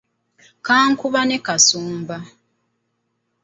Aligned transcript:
Kankuba 0.65 1.21
ne 1.25 1.37
kambuusa. 1.45 2.17